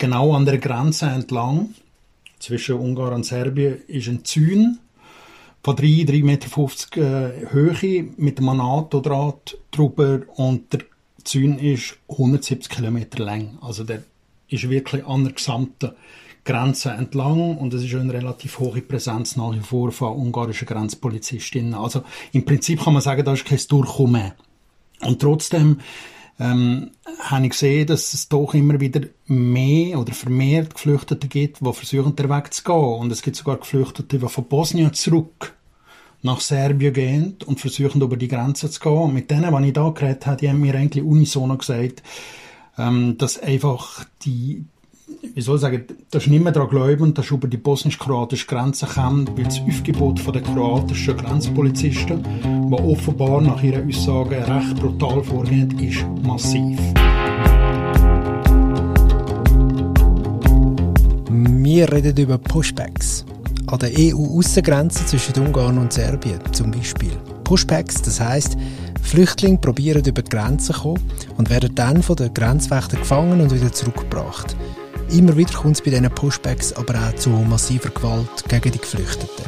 genau 0.00 0.34
an 0.34 0.44
der 0.44 0.58
Grenze 0.58 1.06
entlang 1.06 1.74
zwischen 2.40 2.76
Ungarn 2.76 3.14
und 3.14 3.26
Serbien 3.26 3.82
ist 3.86 4.08
ein 4.08 4.24
Zün 4.24 4.78
von 5.62 5.76
3, 5.76 5.84
3,50 5.84 6.24
Meter 6.24 6.48
äh, 6.96 7.52
Höhe 7.52 8.08
mit 8.16 8.38
einem 8.38 8.56
NATO-Draht 8.56 9.58
drüber 9.70 10.22
und 10.34 10.72
der 10.72 10.80
Zün 11.22 11.58
ist 11.58 11.98
170 12.08 12.68
Kilometer 12.70 13.22
lang. 13.22 13.58
Also 13.60 13.84
der 13.84 14.02
ist 14.48 14.68
wirklich 14.68 15.06
an 15.06 15.24
der 15.24 15.34
gesamten 15.34 15.90
Grenze 16.44 16.90
entlang 16.92 17.58
und 17.58 17.74
es 17.74 17.84
ist 17.84 17.94
eine 17.94 18.14
relativ 18.14 18.58
hohe 18.58 18.80
Präsenz 18.80 19.36
nach 19.36 19.52
wie 19.52 19.60
vor 19.60 19.92
von 19.92 20.16
ungarischen 20.16 20.66
Grenzpolizistinnen. 20.66 21.74
Also 21.74 22.02
im 22.32 22.46
Prinzip 22.46 22.82
kann 22.82 22.94
man 22.94 23.02
sagen, 23.02 23.22
da 23.22 23.34
ist 23.34 23.44
kein 23.44 23.60
Durchkommen. 23.68 24.32
Und 25.02 25.20
trotzdem 25.20 25.80
ähm, 26.40 26.92
habe 27.20 27.44
ich 27.44 27.50
gesehen, 27.50 27.86
dass 27.86 28.14
es 28.14 28.28
doch 28.28 28.54
immer 28.54 28.80
wieder 28.80 29.02
mehr 29.26 29.98
oder 29.98 30.14
vermehrt 30.14 30.74
Geflüchtete 30.74 31.28
gibt, 31.28 31.60
die 31.60 31.72
versuchen, 31.72 32.16
den 32.16 32.30
Weg 32.30 32.54
zu 32.54 32.64
gehen. 32.64 32.74
Und 32.74 33.12
es 33.12 33.20
gibt 33.20 33.36
sogar 33.36 33.58
Geflüchtete, 33.58 34.18
die 34.18 34.28
von 34.28 34.44
Bosnien 34.44 34.94
zurück 34.94 35.54
nach 36.22 36.40
Serbien 36.40 36.94
gehen 36.94 37.36
und 37.44 37.60
versuchen, 37.60 38.00
über 38.00 38.16
die 38.16 38.28
Grenze 38.28 38.70
zu 38.70 38.80
gehen. 38.80 38.92
Und 38.92 39.14
mit 39.14 39.30
denen, 39.30 39.54
die 39.62 39.68
ich 39.68 39.74
da 39.74 39.90
geredet 39.90 40.26
habe, 40.26 40.38
die 40.38 40.48
haben 40.48 40.60
mir 40.60 40.74
eigentlich 40.74 41.04
unisono 41.04 41.58
gesagt, 41.58 42.02
ähm, 42.78 43.18
dass 43.18 43.38
einfach 43.38 44.04
die, 44.22 44.64
wie 45.34 45.40
soll 45.40 45.56
ich 45.56 45.60
sagen, 45.60 45.84
das 46.10 46.24
ist 46.24 46.28
nicht 46.28 46.42
mehr 46.42 46.52
daran 46.52 46.68
glauben, 46.68 47.14
dass 47.14 47.30
über 47.30 47.48
die 47.48 47.56
bosnisch-kroatische 47.56 48.46
Grenze 48.46 48.86
kommt, 48.86 49.36
weil 49.36 49.44
das 49.44 49.60
Aufgebot 49.60 50.20
den 50.34 50.42
kroatischen 50.42 51.16
Grenzpolizisten, 51.16 52.22
die 52.44 52.74
offenbar 52.74 53.40
nach 53.40 53.62
ihrer 53.62 53.86
Aussage 53.86 54.36
recht 54.36 54.76
brutal 54.76 55.22
vorgehen, 55.22 55.78
ist 55.78 56.04
massiv. 56.22 56.78
Wir 61.28 61.92
reden 61.92 62.16
über 62.16 62.36
Pushbacks. 62.36 63.24
An 63.68 63.78
der 63.78 63.92
EU-Aussengrenze 63.96 65.06
zwischen 65.06 65.40
Ungarn 65.46 65.78
und 65.78 65.92
Serbien 65.92 66.40
zum 66.52 66.72
Beispiel. 66.72 67.12
Pushbacks, 67.44 68.02
das 68.02 68.20
heisst, 68.20 68.56
Flüchtlinge 69.02 69.58
probieren 69.58 70.04
über 70.04 70.22
die 70.22 70.30
Grenze 70.30 70.72
zu 70.72 70.80
kommen 70.80 71.02
und 71.36 71.48
werden 71.48 71.74
dann 71.74 72.02
von 72.02 72.16
den 72.16 72.34
Grenzwächtern 72.34 73.00
gefangen 73.00 73.40
und 73.40 73.54
wieder 73.54 73.72
zurückgebracht. 73.72 74.56
Immer 75.12 75.36
wieder 75.36 75.52
kommt 75.54 75.74
es 75.74 75.82
bei 75.82 75.90
diesen 75.90 76.08
Pushbacks 76.10 76.72
aber 76.72 76.94
auch 76.94 77.14
zu 77.16 77.30
massiver 77.30 77.90
Gewalt 77.90 78.44
gegen 78.48 78.70
die 78.70 78.78
Geflüchteten. 78.78 79.44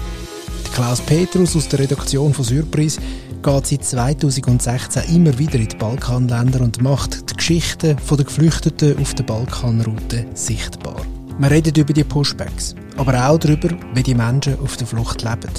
Klaus 0.75 1.01
Petrus 1.01 1.55
aus 1.55 1.69
der 1.69 1.81
Redaktion 1.81 2.35
von 2.35 2.45
Surprise 2.45 3.01
geht 3.43 3.67
seit 3.67 3.85
2016 3.85 5.15
immer 5.15 5.39
wieder 5.39 5.55
in 5.55 5.69
die 5.69 5.77
Balkanländer 5.77 6.63
und 6.63 6.83
macht 6.83 7.31
die 7.31 7.37
Geschichten 7.37 7.97
der 7.97 8.25
Geflüchteten 8.25 8.99
auf 8.99 9.15
der 9.15 9.23
Balkanroute 9.23 10.27
sichtbar. 10.35 11.03
Wir 11.39 11.51
reden 11.51 11.75
über 11.77 11.93
die 11.93 12.05
Pushbacks, 12.05 12.75
aber 12.97 13.29
auch 13.29 13.39
darüber, 13.39 13.69
wie 13.95 14.03
die 14.03 14.15
Menschen 14.15 14.59
auf 14.59 14.77
der 14.77 14.87
Flucht 14.87 15.23
leben. 15.23 15.53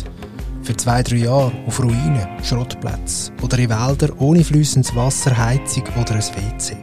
Für 0.63 0.75
zwei, 0.75 1.03
drei 1.03 1.17
Jahre 1.17 1.53
auf 1.65 1.81
Ruinen, 1.81 2.27
Schrottplätzen 2.43 3.33
oder 3.41 3.57
in 3.57 3.69
Wäldern 3.69 4.11
ohne 4.17 4.43
fließendes 4.43 4.95
Wasser, 4.95 5.37
Heizung 5.37 5.83
oder 5.99 6.15
ein 6.15 6.21
WC. 6.21 6.75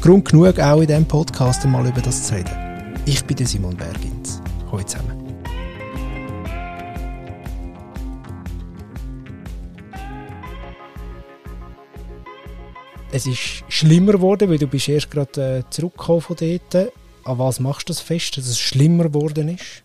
Grund 0.00 0.28
genug, 0.28 0.58
auch 0.58 0.80
in 0.80 0.86
diesem 0.86 1.06
Podcast 1.06 1.64
einmal 1.64 1.86
über 1.86 2.00
das 2.00 2.26
zu 2.26 2.34
reden. 2.34 2.50
Ich 3.06 3.24
bin 3.24 3.44
Simon 3.46 3.76
Bergins. 3.76 4.40
Hallo 4.70 4.82
zusammen. 4.82 5.20
Es 13.12 13.26
ist 13.26 13.64
schlimmer 13.68 14.12
geworden, 14.12 14.48
weil 14.48 14.58
du 14.58 14.68
bist 14.68 14.88
erst 14.88 15.10
gerade 15.10 15.64
äh, 15.66 15.70
zurückgekommen 15.70 16.20
von 16.20 16.36
dort. 16.36 16.92
An 17.24 17.38
was 17.38 17.58
machst 17.58 17.88
du 17.88 17.92
das 17.92 18.00
fest, 18.00 18.36
dass 18.36 18.46
es 18.46 18.58
schlimmer 18.58 19.04
geworden 19.04 19.48
ist? 19.48 19.82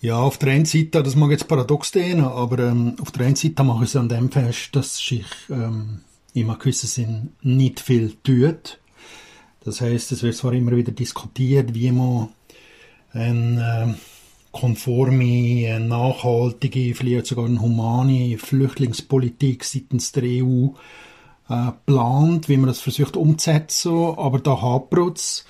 Ja, 0.00 0.18
auf 0.18 0.38
der 0.38 0.52
einen 0.52 0.66
Seite, 0.66 1.02
das 1.02 1.16
mag 1.16 1.30
jetzt 1.30 1.48
paradox 1.48 1.90
sein, 1.90 2.22
aber 2.22 2.60
ähm, 2.60 2.96
auf 3.00 3.10
der 3.10 3.26
einen 3.26 3.34
Seite 3.34 3.64
mache 3.64 3.84
ich 3.84 3.90
es 3.90 3.96
an 3.96 4.08
dem 4.08 4.30
fest, 4.30 4.68
dass 4.72 4.98
sich 4.98 5.26
ähm, 5.50 6.02
in 6.36 6.50
einem 6.50 6.58
gewissen 6.58 6.86
Sinn 6.86 7.32
nicht 7.42 7.80
viel 7.80 8.14
tut. 8.22 8.78
Das 9.64 9.80
heißt, 9.80 10.12
es 10.12 10.22
wird 10.22 10.36
zwar 10.36 10.52
immer 10.52 10.76
wieder 10.76 10.92
diskutiert, 10.92 11.74
wie 11.74 11.90
man 11.90 12.28
eine 13.12 13.96
äh, 13.96 14.00
konforme, 14.52 15.80
nachhaltige, 15.80 16.94
vielleicht 16.94 17.26
sogar 17.26 17.46
eine 17.46 17.60
humane 17.60 18.38
Flüchtlingspolitik 18.38 19.64
seitens 19.64 20.12
der 20.12 20.24
EU 20.24 20.68
äh, 21.48 21.72
plant, 21.86 22.48
wie 22.48 22.56
man 22.58 22.68
das 22.68 22.80
versucht 22.80 23.16
umzusetzen, 23.16 23.92
aber 23.92 24.38
da 24.38 24.60
hapert 24.60 25.18
es 25.18 25.46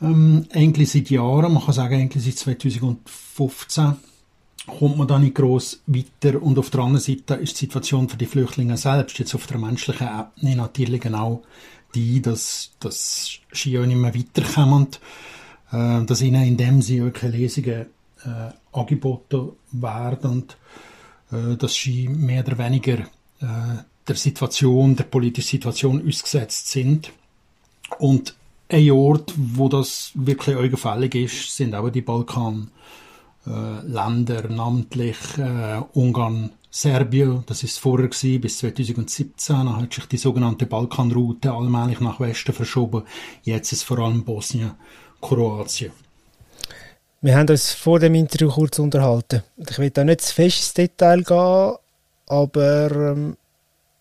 ähm, 0.00 0.46
eigentlich 0.52 0.90
seit 0.90 1.10
Jahren, 1.10 1.54
man 1.54 1.64
kann 1.64 1.74
sagen 1.74 2.00
eigentlich 2.00 2.24
seit 2.24 2.38
2015, 2.38 3.94
kommt 4.66 4.96
man 4.96 5.08
da 5.08 5.18
nicht 5.18 5.34
groß 5.34 5.82
weiter 5.86 6.40
und 6.40 6.58
auf 6.58 6.70
der 6.70 6.80
anderen 6.80 7.00
Seite 7.00 7.34
ist 7.34 7.60
die 7.60 7.66
Situation 7.66 8.08
für 8.08 8.16
die 8.16 8.26
Flüchtlinge 8.26 8.76
selbst 8.76 9.18
jetzt 9.18 9.34
auf 9.34 9.46
der 9.46 9.58
menschlichen 9.58 10.08
Ebene 10.08 10.56
natürlich 10.56 11.00
genau 11.00 11.42
die, 11.94 12.22
dass, 12.22 12.72
dass 12.80 13.38
sie 13.52 13.72
ja 13.72 13.84
nicht 13.84 13.96
mehr 13.96 14.14
weiterkommen, 14.14 14.88
äh, 15.72 16.04
dass 16.04 16.22
ihnen 16.22 16.44
in 16.44 16.56
dem 16.56 16.80
sie 16.80 17.02
wirklich 17.02 17.32
Lesungen 17.32 17.86
äh, 18.24 18.50
angeboten 18.72 19.50
werden 19.72 20.30
und 20.30 20.56
äh, 21.32 21.56
dass 21.56 21.74
sie 21.74 22.08
mehr 22.08 22.46
oder 22.46 22.58
weniger 22.58 23.00
äh, 23.40 23.82
der 24.06 24.16
Situation, 24.16 24.96
der 24.96 25.04
politischen 25.04 25.48
Situation 25.48 26.06
ausgesetzt 26.06 26.68
sind. 26.68 27.12
Und 27.98 28.34
ein 28.68 28.90
Ort, 28.90 29.34
wo 29.36 29.68
das 29.68 30.12
wirklich 30.14 30.56
augenfällig 30.56 31.14
ist, 31.14 31.56
sind 31.56 31.74
auch 31.74 31.90
die 31.90 32.00
Balkanländer, 32.00 32.70
äh, 33.46 34.48
namentlich 34.48 35.16
äh, 35.38 35.80
Ungarn, 35.92 36.50
Serbien. 36.70 37.44
Das 37.46 37.62
ist 37.62 37.78
vorher 37.78 38.08
gewesen, 38.08 38.40
bis 38.40 38.58
2017. 38.58 39.56
Dann 39.56 39.76
hat 39.76 39.92
sich 39.92 40.06
die 40.06 40.16
sogenannte 40.16 40.66
Balkanroute 40.66 41.52
allmählich 41.52 42.00
nach 42.00 42.18
Westen 42.20 42.52
verschoben. 42.52 43.02
Jetzt 43.42 43.72
ist 43.72 43.82
vor 43.82 43.98
allem 43.98 44.24
Bosnien, 44.24 44.72
Kroatien. 45.20 45.92
Wir 47.20 47.36
haben 47.36 47.48
uns 47.48 47.72
vor 47.72 48.00
dem 48.00 48.14
Interview 48.14 48.50
kurz 48.50 48.78
unterhalten. 48.78 49.42
Ich 49.56 49.78
will 49.78 49.90
da 49.90 50.02
nicht 50.02 50.22
zu 50.22 50.34
fest 50.34 50.58
ins 50.58 50.74
Detail 50.74 51.22
gehen, 51.22 51.76
aber 52.26 52.90
ähm, 52.90 53.36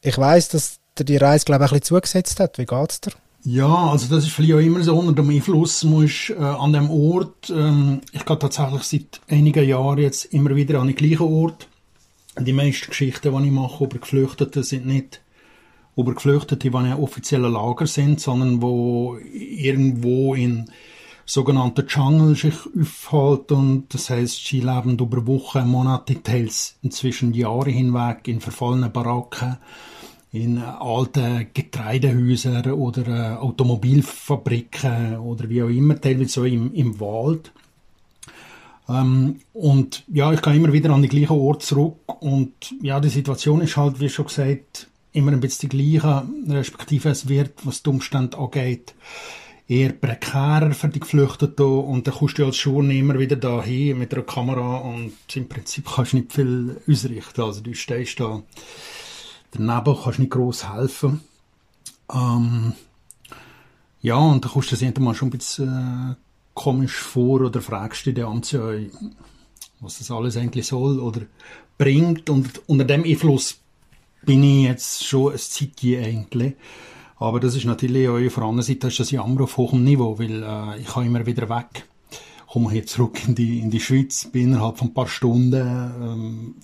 ich 0.01 0.18
weiß, 0.18 0.50
dass 0.50 0.80
dir 0.97 1.03
die 1.03 1.18
Reise, 1.18 1.46
glaube 1.46 1.66
ich, 1.66 1.72
ein 1.72 1.80
bisschen 1.80 1.96
zugesetzt 1.96 2.40
hat. 2.40 2.57
Wie 2.57 2.66
geht 2.66 2.91
es 2.91 3.01
dir? 3.01 3.12
Ja, 3.44 3.88
also 3.88 4.13
das 4.13 4.25
ist 4.25 4.34
vielleicht 4.34 4.53
auch 4.53 4.59
immer 4.59 4.84
so 4.84 4.96
unter 4.96 5.13
dem 5.13 5.31
Einfluss 5.31 5.84
musst, 5.84 6.29
äh, 6.29 6.35
an 6.35 6.74
dem 6.74 6.91
Ort. 6.91 7.50
Ähm, 7.50 8.02
ich 8.12 8.24
gehe 8.24 8.38
tatsächlich 8.38 8.84
seit 8.84 9.22
einigen 9.28 9.68
Jahren 9.68 9.97
jetzt 9.97 10.25
immer 10.25 10.56
wieder 10.56 10.79
an 10.79 10.88
den 10.88 10.96
gleichen 10.96 11.24
Ort. 11.24 11.68
Die 12.40 12.53
meisten 12.53 12.88
Geschichten, 12.88 13.35
die 13.35 13.47
ich 13.47 13.51
mache 13.51 13.84
über 13.84 13.97
Geflüchtete, 13.97 14.63
sind 14.63 14.85
nicht 14.85 15.22
über 15.97 16.13
Geflüchtete, 16.13 16.69
die 16.69 16.75
in 16.75 16.94
offiziellen 16.94 17.51
Lager 17.51 17.88
sind, 17.88 18.19
sondern 18.22 18.62
wo 18.62 19.18
irgendwo 19.34 20.35
in 20.35 20.69
sogenannten 21.25 21.88
Jungle 21.88 22.35
sich 22.35 22.56
aufhalten. 22.80 23.57
Und 23.57 23.94
das 23.94 24.12
heißt, 24.12 24.46
sie 24.46 24.59
leben 24.59 25.00
über 25.00 25.25
Wochen, 25.25 25.68
Monate, 25.68 26.22
teils 26.22 26.75
inzwischen 26.84 27.34
Jahre 27.34 27.72
hinweg 27.72 28.28
in 28.28 28.40
verfallenen 28.40 28.91
Baracken 28.91 29.57
in 30.34 30.59
alten 30.59 31.47
Getreidehäusern 31.53 32.72
oder 32.72 33.08
äh, 33.08 33.36
Automobilfabriken 33.38 35.18
oder 35.18 35.50
wie 35.50 35.64
auch 35.64 35.69
immer, 35.69 36.00
teilweise 36.00 36.30
so 36.30 36.46
im, 36.46 36.74
im 36.74 37.00
Wald. 37.00 37.52
Ähm, 38.88 39.42
und 39.53 40.03
ja, 40.08 40.31
ich 40.31 40.42
gehe 40.42 40.56
immer 40.56 40.72
wieder 40.72 40.92
an 40.92 41.02
den 41.02 41.09
gleichen 41.09 41.38
Ort 41.38 41.64
zurück 41.64 42.22
und 42.22 42.53
ja, 42.81 43.00
die 43.00 43.09
Situation 43.09 43.62
ist 43.62 43.75
halt, 43.78 44.00
wie 44.00 44.09
schon 44.09 44.25
gesagt, 44.25 44.88
immer 45.12 45.34
ein 45.34 45.42
bisschen 45.42 45.69
die 45.69 46.00
gleiche, 46.00 46.25
respektive 46.48 47.09
es 47.09 47.28
wird, 47.28 47.66
was 47.66 47.84
die 47.84 47.90
Umstände 47.90 48.38
angeht, 48.38 48.94
eher 49.68 49.92
prekärer 49.92 50.72
für 50.72 50.88
die 50.88 51.02
Geflüchteten 51.02 51.66
und 51.66 52.07
dann 52.07 52.13
kommst 52.13 52.38
du 52.38 52.45
als 52.45 52.57
Schule 52.57 52.94
immer 52.94 53.19
wieder 53.19 53.36
da 53.36 53.62
hin 53.62 54.00
mit 54.00 54.13
einer 54.13 54.24
Kamera 54.24 54.77
und 54.77 55.13
im 55.34 55.50
Prinzip 55.50 55.88
kannst 55.94 56.13
du 56.13 56.18
nicht 56.18 56.31
viel 56.31 56.77
ausrichten, 56.89 57.42
also 57.42 57.62
du 57.62 57.74
stehst 57.74 58.19
da 58.22 58.42
Daneben 59.51 59.98
kannst 60.01 60.18
du 60.18 60.21
nicht 60.21 60.31
gross 60.31 60.71
helfen. 60.71 61.21
Ähm, 62.12 62.74
ja, 64.01 64.15
und 64.18 64.44
da 64.44 64.50
kommst 64.50 64.71
du 64.71 64.75
dir 64.75 64.94
mal 65.00 65.13
schon 65.13 65.27
ein 65.27 65.38
bisschen 65.38 66.12
äh, 66.12 66.15
komisch 66.53 66.95
vor 66.95 67.42
oder 67.42 67.62
fragst 67.62 68.06
dich 68.06 68.15
dann 68.15 68.42
ja, 68.44 68.71
was 69.80 70.00
das 70.00 70.12
alles 70.12 70.38
eigentlich 70.38 70.68
soll 70.68 71.00
oder 71.00 71.21
bringt. 71.77 72.30
Und 72.30 72.62
unter 72.68 72.86
dem 72.86 73.03
Einfluss 73.03 73.59
bin 74.24 74.44
ich 74.44 74.65
jetzt 74.65 75.06
schon 75.06 75.33
ein 75.33 75.38
Zeitchen 75.38 76.03
eigentlich. 76.03 76.53
Aber 77.18 77.39
das 77.39 77.56
ist 77.56 77.65
natürlich 77.65 78.09
auch 78.09 78.19
auf 78.19 78.36
der 78.36 78.44
anderen 78.44 78.63
Seite 78.63 78.88
ist 78.88 79.00
das 79.00 79.12
Jammer 79.12 79.42
auf 79.42 79.57
hohem 79.57 79.83
Niveau, 79.83 80.18
weil 80.18 80.42
äh, 80.42 80.80
ich 80.80 80.88
kann 80.88 81.06
immer 81.06 81.25
wieder 81.25 81.48
weg 81.50 81.86
komme 82.51 82.69
hier 82.69 82.86
zurück 82.86 83.25
in 83.25 83.33
die, 83.33 83.59
in 83.59 83.71
die 83.71 83.80
Schweiz, 83.80 84.25
bin 84.25 84.50
innerhalb 84.50 84.77
von 84.77 84.89
ein 84.89 84.94
paar 84.94 85.07
Stunden 85.07 85.53
ähm, 85.53 86.56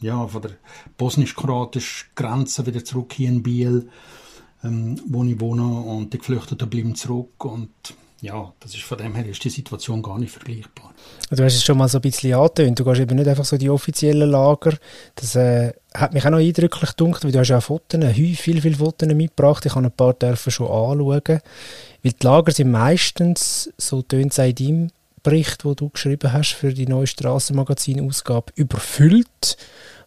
ja, 0.00 0.26
von 0.26 0.40
der 0.40 0.52
bosnisch-kroatischen 0.96 2.08
Grenze 2.14 2.64
wieder 2.64 2.82
zurück 2.82 3.12
hier 3.12 3.28
in 3.28 3.42
Biel, 3.42 3.90
ähm, 4.64 4.98
wo 5.06 5.22
ich 5.24 5.38
wohne 5.38 5.64
und 5.64 6.14
die 6.14 6.18
Geflüchteten 6.18 6.70
bleiben 6.70 6.94
zurück 6.94 7.44
und 7.44 7.70
ja, 8.22 8.54
das 8.60 8.72
ist 8.72 8.84
von 8.84 8.96
dem 8.96 9.14
her 9.14 9.26
ist 9.26 9.44
die 9.44 9.50
Situation 9.50 10.00
gar 10.00 10.18
nicht 10.18 10.30
vergleichbar. 10.30 10.94
Du 11.28 11.42
hast 11.44 11.56
es 11.56 11.64
schon 11.64 11.76
mal 11.76 11.88
so 11.88 11.98
ein 11.98 12.02
bisschen 12.02 12.34
angetönt. 12.34 12.78
Du 12.78 12.84
gehst 12.84 13.00
eben 13.00 13.16
nicht 13.16 13.26
einfach 13.26 13.44
so 13.44 13.58
die 13.58 13.68
offiziellen 13.68 14.30
Lager. 14.30 14.78
Das 15.16 15.34
äh, 15.34 15.72
hat 15.92 16.14
mich 16.14 16.24
auch 16.24 16.30
noch 16.30 16.38
eindrücklich 16.38 16.94
gedacht, 16.96 17.24
weil 17.24 17.32
du 17.32 17.38
hast 17.40 17.48
ja 17.48 17.58
auch 17.58 17.62
Fotos, 17.62 18.00
viel, 18.14 18.36
viel, 18.36 18.62
viel 18.62 18.76
Fotos 18.76 19.08
mitgebracht. 19.12 19.66
Ich 19.66 19.74
habe 19.74 19.86
ein 19.86 19.90
paar 19.90 20.14
dürfen 20.14 20.52
schon 20.52 20.68
anschauen. 20.68 21.22
Weil 21.26 22.12
die 22.12 22.24
Lager 22.24 22.52
sind 22.52 22.70
meistens, 22.70 23.72
so 23.76 24.02
tönt 24.02 24.30
es 24.30 24.38
in 24.38 24.54
deinem 24.54 24.90
Bericht, 25.22 25.64
wo 25.64 25.74
du 25.74 25.88
geschrieben 25.88 26.32
hast 26.32 26.52
für 26.52 26.72
die 26.72 26.86
neue 26.86 27.06
Strassenmagazin-Ausgabe, 27.06 28.52
überfüllt. 28.54 29.56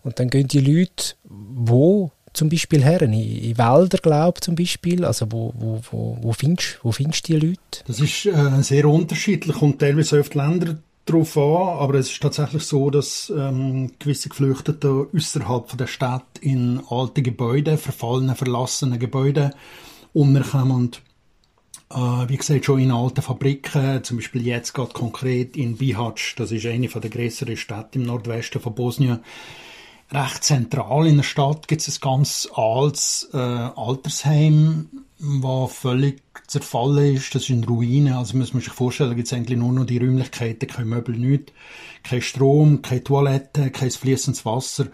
Und 0.04 0.20
dann 0.20 0.30
gehen 0.30 0.48
die 0.48 0.60
Leute, 0.60 1.16
wo 1.24 2.12
zum 2.36 2.50
Beispiel 2.50 2.84
her? 2.84 3.02
In, 3.02 3.14
in 3.14 3.58
Wälder, 3.58 3.98
glaube 3.98 4.42
zum 4.42 4.56
Beispiel? 4.56 5.06
Also 5.06 5.32
wo, 5.32 5.54
wo, 5.58 5.80
wo, 5.90 6.18
wo, 6.22 6.34
findest, 6.34 6.80
wo 6.84 6.92
findest 6.92 7.28
du 7.28 7.34
die 7.34 7.48
Leute? 7.48 7.84
Das 7.88 8.00
ist 8.00 8.26
äh, 8.26 8.62
sehr 8.62 8.86
unterschiedlich 8.86 9.62
und 9.62 9.80
teilweise 9.80 10.20
auf 10.20 10.30
die 10.30 10.38
Länder 10.38 10.78
drauf 11.06 11.38
an, 11.38 11.80
aber 11.80 11.96
es 11.96 12.12
ist 12.12 12.22
tatsächlich 12.22 12.64
so, 12.64 12.90
dass 12.90 13.32
ähm, 13.36 13.92
gewisse 14.00 14.30
Geflüchtete 14.30 15.08
außerhalb 15.16 15.78
der 15.78 15.88
Stadt 15.88 16.26
in 16.42 16.82
alte 16.90 17.22
Gebäude, 17.22 17.78
verfallene, 17.78 18.36
verlassene 18.36 18.98
Gebäude 18.98 19.52
unterkommen 20.14 20.76
und 20.76 21.02
wie 21.90 22.38
gesagt, 22.38 22.66
schon 22.66 22.80
in 22.80 22.92
alten 22.92 23.22
Fabriken, 23.22 24.04
zum 24.04 24.18
Beispiel 24.18 24.46
jetzt 24.46 24.74
gerade 24.74 24.94
konkret 24.94 25.56
in 25.56 25.78
Bihać, 25.78 26.36
das 26.36 26.52
ist 26.52 26.66
eine 26.66 26.88
der 26.88 27.10
größeren 27.10 27.58
Städte 27.58 28.00
im 28.00 28.04
Nordwesten 28.04 28.62
von 28.62 28.74
Bosnien, 28.74 29.20
recht 30.12 30.44
zentral 30.44 31.08
in 31.08 31.18
der 31.18 31.24
Stadt 31.24 31.68
gibt 31.68 31.82
es 31.82 31.98
ein 31.98 32.02
ganz 32.02 32.48
altes 32.54 33.30
äh, 33.34 33.38
Altersheim, 33.38 34.90
das 35.20 35.74
völlig 35.74 36.22
zerfallen 36.48 37.16
ist. 37.16 37.34
Das 37.34 37.44
ist 37.44 37.50
in 37.50 37.64
Ruinen. 37.64 38.14
Also 38.14 38.38
muss 38.38 38.54
man 38.54 38.62
sich 38.62 38.72
vorstellen, 38.72 39.16
gibt 39.16 39.28
es 39.28 39.34
eigentlich 39.34 39.58
nur 39.58 39.72
noch 39.72 39.86
die 39.86 39.98
Räumlichkeiten, 39.98 40.68
kein 40.68 40.88
Möbel, 40.88 41.18
nichts. 41.18 41.54
Kein 42.04 42.22
Strom, 42.22 42.82
keine 42.82 43.04
Toilette, 43.04 43.72
kein 43.72 43.90
fließendes 43.90 44.46
Wasser. 44.46 44.88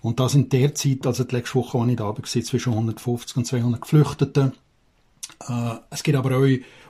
Und 0.00 0.20
das 0.20 0.34
in 0.34 0.48
der 0.48 0.74
Zeit, 0.74 1.06
also 1.06 1.24
die 1.24 1.34
letzte 1.34 1.56
Woche, 1.56 1.78
als 1.78 1.90
ich 1.90 1.96
da 1.96 2.04
war, 2.04 2.22
zwischen 2.22 2.72
150 2.72 3.36
und 3.36 3.46
200 3.46 3.80
Geflüchteten. 3.80 4.52
Äh, 5.48 5.76
es 5.90 6.02
gibt 6.02 6.16
aber 6.16 6.36
auch 6.36 6.46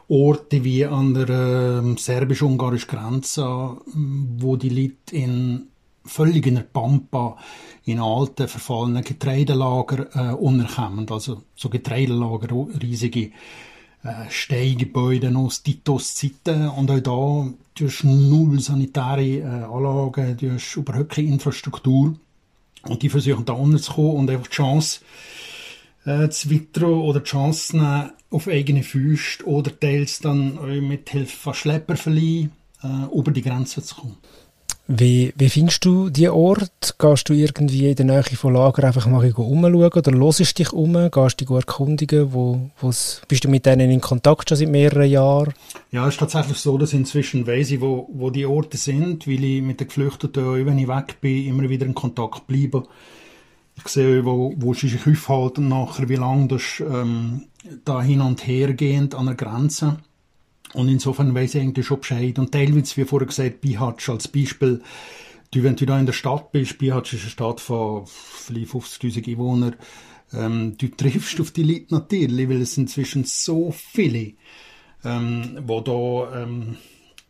Orte 0.09 0.63
wie 0.63 0.85
an 0.85 1.15
der 1.15 1.29
äh, 1.29 1.97
serbisch-ungarischen 1.99 2.89
Grenze, 2.89 3.77
wo 3.85 4.57
die 4.57 4.69
Leute 4.69 5.17
in 5.17 5.69
völlig 6.05 6.47
in 6.47 6.63
Pampa 6.73 7.37
in 7.85 8.01
alten, 8.01 8.49
verfallenen 8.49 9.05
Getreidelager 9.05 10.09
äh, 10.15 10.35
unterkommen. 10.35 11.11
Also 11.11 11.43
so 11.55 11.69
Getreidelager, 11.69 12.49
riesige 12.81 13.31
äh, 14.03 14.29
Steingebäude 14.31 15.37
aus 15.37 15.63
Titos-Zeiten. 15.63 16.69
Und 16.69 16.91
auch 16.91 17.01
da, 17.01 17.53
du 17.75 17.87
hast 17.87 18.05
null 18.05 18.61
sanitäre 18.61 19.23
äh, 19.23 19.43
Anlagen, 19.45 20.39
hast 20.55 20.77
überhaupt 20.77 21.11
keine 21.11 21.29
Infrastruktur. 21.29 22.15
Und 22.83 23.03
die 23.03 23.09
versuchen 23.09 23.45
da 23.45 23.53
unterzukommen 23.53 24.17
und 24.17 24.31
einfach 24.31 24.47
die 24.47 24.55
Chance 24.55 25.01
äh, 26.07 26.29
zu 26.31 26.51
wittern 26.51 26.85
oder 26.85 27.21
die 27.21 27.29
Chance 27.29 27.69
zu 27.69 27.77
nehmen, 27.77 28.13
auf 28.31 28.49
eigene 28.49 28.83
Füße 28.83 29.45
oder 29.45 29.79
teils 29.79 30.21
dann 30.21 30.59
mit 30.87 31.11
Hilfe 31.11 31.37
von 31.37 31.55
Schlepperverleih 31.55 32.49
äh, 32.83 33.15
über 33.15 33.31
die 33.31 33.43
Grenze 33.43 33.83
zu 33.83 33.97
kommen. 33.97 34.17
Wie, 34.89 35.33
wie 35.37 35.49
findest 35.49 35.85
du 35.85 36.11
die 36.11 36.29
Ort? 36.29 36.95
Gehst 36.97 37.29
du 37.29 37.33
irgendwie 37.33 37.89
in 37.89 37.97
der 37.97 38.07
Nähe 38.07 38.23
von 38.23 38.55
Lager 38.55 38.85
einfach 38.85 39.09
mal 39.09 39.33
umschauen 39.33 39.75
oder 39.75 40.13
hörst 40.17 40.59
dich 40.61 40.73
um? 40.73 40.93
Gehst 41.11 41.41
du 41.41 41.45
dich 41.45 41.51
erkundigen? 41.51 42.33
Wo, 42.33 42.71
wo's, 42.81 43.21
bist 43.27 43.43
du 43.43 43.49
mit 43.49 43.67
denen 43.67 43.91
in 43.91 44.01
Kontakt 44.01 44.49
schon 44.49 44.59
seit 44.59 44.69
mehreren 44.69 45.11
Jahren? 45.11 45.55
Ja, 45.91 46.07
es 46.07 46.15
ist 46.15 46.21
tatsächlich 46.21 46.59
so, 46.59 46.79
dass 46.79 46.93
inzwischen 46.93 47.49
weiss 47.49 47.73
ich, 47.73 47.81
wo, 47.81 48.09
wo 48.13 48.31
die 48.31 48.47
Orte 48.47 48.77
sind, 48.77 49.27
weil 49.27 49.43
ich 49.43 49.61
mit 49.63 49.81
den 49.81 49.89
Geflüchteten, 49.89 50.65
wenn 50.65 50.79
ich 50.79 50.87
weg 50.87 51.21
bin, 51.21 51.47
immer 51.47 51.69
wieder 51.69 51.85
in 51.85 51.95
Kontakt 51.95 52.47
bleibe. 52.47 52.85
Ich 53.77 53.89
sehe, 53.89 54.25
wo, 54.25 54.55
wo 54.57 54.75
sie 54.75 54.89
sich 54.89 55.07
aufhalten 55.07 55.69
nachher, 55.69 56.09
wie 56.09 56.17
lange 56.17 56.49
das 56.49 56.81
ähm, 56.81 57.45
da 57.85 58.03
hin 58.03 58.21
und 58.21 58.47
her 58.47 58.73
gehend 58.73 59.15
an 59.15 59.27
der 59.27 59.35
Grenze. 59.35 59.99
Und 60.73 60.89
insofern 60.89 61.35
weiß 61.35 61.55
ich 61.55 61.63
eigentlich 61.63 61.87
schon 61.87 62.01
Bescheid. 62.01 62.39
Und 62.39 62.53
teilweise, 62.53 62.97
wie 62.97 63.05
vorher 63.05 63.27
gesagt, 63.27 63.61
Bihatsch 63.61 64.09
als 64.09 64.29
Beispiel, 64.29 64.83
du, 65.51 65.63
wenn 65.63 65.77
du 65.77 65.87
da 65.87 65.99
in 65.99 66.07
der 66.07 66.13
Stadt 66.13 66.53
bist, 66.53 66.79
Bihatsch 66.79 67.15
ist 67.15 67.23
eine 67.23 67.31
Stadt 67.31 67.61
von 67.61 68.07
vielleicht 68.07 68.73
50.000 68.73 69.31
Einwohnern, 69.31 69.77
ähm, 70.33 70.77
du 70.77 70.89
triffst 70.89 71.41
auf 71.41 71.53
die 71.53 71.63
Leute 71.63 71.95
natürlich, 71.95 72.49
weil 72.49 72.61
es 72.61 72.77
inzwischen 72.77 73.25
so 73.25 73.71
viele, 73.71 74.33
ähm, 75.05 75.59
wo 75.63 75.81
da 75.81 76.43
ähm, 76.43 76.77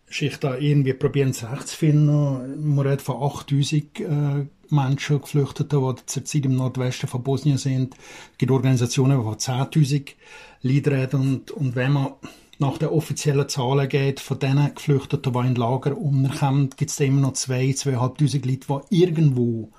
sich 0.09 0.37
da 0.39 0.57
irgendwie 0.57 0.93
probieren, 0.93 1.31
es 1.31 1.45
recht 1.45 1.69
zu 1.69 1.77
finden. 1.77 2.75
Man 2.75 2.87
redet 2.87 3.03
von 3.03 3.23
8000 3.23 4.01
äh, 4.01 4.47
Menschen, 4.69 5.21
Geflüchteten, 5.21 5.81
die 5.81 6.07
zurzeit 6.07 6.45
im 6.45 6.57
Nordwesten 6.57 7.09
von 7.09 7.23
Bosnien 7.23 7.59
sind. 7.59 7.95
Es 8.33 8.39
gibt 8.39 8.53
Organisationen, 8.53 9.19
die 9.19 9.25
von 9.25 9.37
10.000 9.37 10.15
Leuten 10.63 10.93
reden. 10.93 11.21
Und, 11.21 11.51
und 11.51 11.75
wenn 11.75 11.93
man 11.93 12.13
nach 12.59 12.79
den 12.79 12.89
offiziellen 12.89 13.49
Zahlen 13.49 13.89
geht, 13.89 14.21
von 14.21 14.39
diesen 14.39 14.75
Geflüchteten, 14.75 15.33
die 15.33 15.47
in 15.47 15.55
Lager 15.57 15.97
unterkommen, 15.97 16.71
gibt 16.77 16.91
es 16.91 17.01
immer 17.01 17.21
noch 17.21 17.35
zwei, 17.35 17.73
zweieinhalbtausend 17.73 18.47
Leute, 18.47 18.67
die 18.91 19.03
irgendwo 19.03 19.71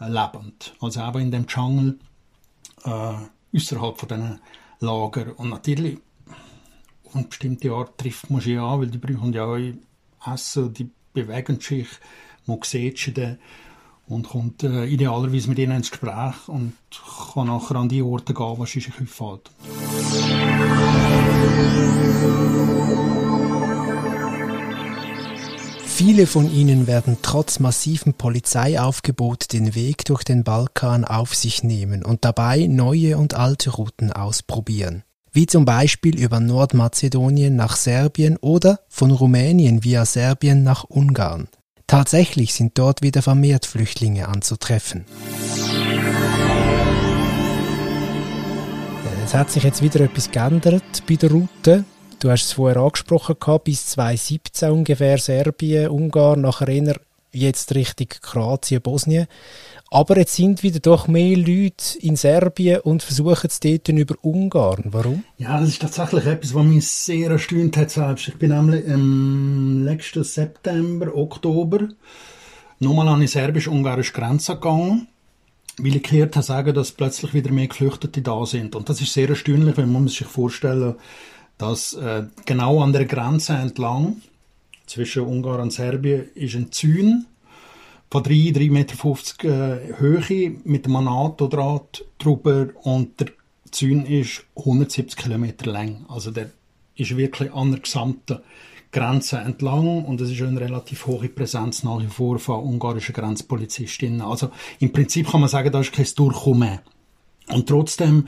äh, 0.00 0.08
leben. 0.08 0.52
Also 0.80 1.00
eben 1.00 1.20
in 1.20 1.30
dem 1.30 1.46
Dschungel, 1.46 1.98
äh, 2.84 3.14
außerhalb 3.56 3.98
von 3.98 4.08
diesen 4.08 4.40
Lager. 4.80 5.38
Und 5.38 5.50
natürlich, 5.50 5.98
eine 7.14 7.24
bestimmte 7.24 7.72
Art 7.72 7.98
trifft 7.98 8.30
man 8.30 8.40
sie 8.40 8.56
an, 8.56 8.80
weil 8.80 8.88
die 8.88 8.98
brauchen 8.98 9.32
ja 9.32 9.44
auch 9.44 10.32
Essen, 10.32 10.72
die 10.72 10.90
bewegen 11.12 11.60
sich, 11.60 11.88
man 12.46 12.58
sieht 12.62 12.98
sie 12.98 13.12
dann 13.12 13.38
und 14.06 14.28
kommt 14.28 14.62
äh, 14.62 14.84
idealerweise 14.86 15.48
mit 15.48 15.58
ihnen 15.58 15.76
ins 15.76 15.90
Gespräch 15.90 16.48
und 16.48 16.74
kann 17.32 17.46
nachher 17.46 17.76
an 17.76 17.88
die 17.88 18.02
Orte 18.02 18.34
gehen, 18.34 18.58
wo 18.58 18.66
sie 18.66 18.80
sich 18.80 18.92
aufhalten. 19.00 19.50
Viele 25.86 26.26
von 26.26 26.52
ihnen 26.52 26.86
werden 26.86 27.18
trotz 27.22 27.60
massivem 27.60 28.14
Polizeiaufgebot 28.14 29.52
den 29.52 29.74
Weg 29.74 30.04
durch 30.04 30.24
den 30.24 30.42
Balkan 30.42 31.04
auf 31.04 31.34
sich 31.34 31.62
nehmen 31.62 32.04
und 32.04 32.24
dabei 32.24 32.66
neue 32.66 33.18
und 33.18 33.34
alte 33.34 33.70
Routen 33.70 34.12
ausprobieren. 34.12 35.04
Wie 35.34 35.46
zum 35.46 35.64
Beispiel 35.64 36.18
über 36.18 36.40
Nordmazedonien 36.40 37.56
nach 37.56 37.76
Serbien 37.76 38.36
oder 38.36 38.80
von 38.90 39.10
Rumänien 39.10 39.82
via 39.82 40.04
Serbien 40.04 40.62
nach 40.62 40.84
Ungarn. 40.84 41.48
Tatsächlich 41.86 42.52
sind 42.52 42.76
dort 42.76 43.00
wieder 43.00 43.22
vermehrt 43.22 43.64
Flüchtlinge 43.64 44.28
anzutreffen. 44.28 45.06
Es 49.24 49.32
hat 49.32 49.50
sich 49.50 49.62
jetzt 49.62 49.80
wieder 49.80 50.00
etwas 50.00 50.30
geändert 50.30 51.02
bei 51.08 51.14
der 51.14 51.30
Route. 51.30 51.84
Du 52.20 52.30
hast 52.30 52.44
es 52.44 52.52
vorher 52.52 52.82
angesprochen, 52.82 53.36
gehabt, 53.40 53.64
bis 53.64 53.86
2017 53.86 54.70
ungefähr 54.70 55.16
Serbien, 55.16 55.88
Ungarn, 55.88 56.42
nachher 56.42 56.68
jetzt 57.32 57.74
Richtung 57.74 58.08
Kroatien, 58.20 58.82
Bosnien. 58.82 59.26
Aber 59.92 60.16
jetzt 60.16 60.36
sind 60.36 60.62
wieder 60.62 60.80
doch 60.80 61.06
mehr 61.06 61.36
Leute 61.36 61.98
in 62.00 62.16
Serbien 62.16 62.80
und 62.80 63.02
versuchen 63.02 63.46
es 63.46 63.60
dort 63.60 63.90
über 63.90 64.14
Ungarn. 64.22 64.84
Warum? 64.86 65.22
Ja, 65.36 65.60
das 65.60 65.68
ist 65.68 65.82
tatsächlich 65.82 66.24
etwas, 66.24 66.54
was 66.54 66.64
mich 66.64 66.88
sehr 66.88 67.30
erstaunt 67.30 67.76
hat 67.76 67.90
selbst. 67.90 68.28
Ich 68.28 68.38
bin 68.38 68.52
nämlich 68.52 68.86
im 68.86 69.84
letzten 69.84 70.24
September, 70.24 71.14
Oktober 71.14 71.88
nochmal 72.80 73.08
an 73.08 73.20
die 73.20 73.26
serbisch-ungarische 73.26 74.14
Grenze 74.14 74.54
gegangen 74.54 75.08
weil 75.78 75.96
ich 75.96 76.02
gehört 76.02 76.36
habe 76.36 76.44
sagen, 76.44 76.74
dass 76.74 76.92
plötzlich 76.92 77.34
wieder 77.34 77.50
mehr 77.50 77.66
Geflüchtete 77.66 78.22
da 78.22 78.44
sind. 78.46 78.74
Und 78.74 78.88
das 78.88 79.00
ist 79.00 79.12
sehr 79.12 79.28
erstaunlich, 79.28 79.76
wenn 79.76 79.92
man 79.92 80.08
sich 80.08 80.26
vorstellen, 80.26 80.94
dass 81.58 81.94
äh, 81.94 82.24
genau 82.44 82.82
an 82.82 82.92
der 82.92 83.06
Grenze 83.06 83.54
entlang 83.54 84.22
zwischen 84.86 85.22
Ungarn 85.22 85.60
und 85.60 85.72
Serbien 85.72 86.30
ist 86.34 86.54
ein 86.54 86.72
Zün 86.72 87.26
von 88.12 88.22
3, 88.22 88.30
3,50 88.30 88.70
Meter 88.70 89.44
äh, 89.44 89.98
Höhe 89.98 90.56
mit 90.64 90.84
einem 90.84 91.04
NATO-Draht 91.04 92.04
drüber 92.18 92.68
und 92.82 93.18
der 93.18 93.28
Zün 93.70 94.04
ist 94.04 94.44
170 94.54 95.16
Kilometer 95.16 95.72
lang. 95.72 96.04
Also 96.08 96.30
der 96.30 96.50
ist 96.94 97.16
wirklich 97.16 97.50
an 97.54 97.70
der 97.70 97.80
gesamten 97.80 98.40
Grenze 98.90 99.38
entlang 99.38 100.04
und 100.04 100.20
es 100.20 100.30
ist 100.30 100.42
eine 100.42 100.60
relativ 100.60 101.06
hohe 101.06 101.30
Präsenz 101.30 101.84
nach 101.84 102.02
wie 102.02 102.06
vor 102.08 102.38
von 102.38 102.62
ungarischen 102.62 103.14
Grenzpolizistinnen. 103.14 104.20
Also 104.20 104.50
im 104.78 104.92
Prinzip 104.92 105.30
kann 105.30 105.40
man 105.40 105.48
sagen, 105.48 105.72
da 105.72 105.80
ist 105.80 105.94
kein 105.94 106.06
Durchkommen. 106.14 106.80
Und 107.48 107.66
trotzdem 107.66 108.26